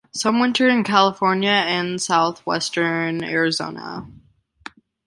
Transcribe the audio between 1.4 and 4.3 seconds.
and southwestern Arizona.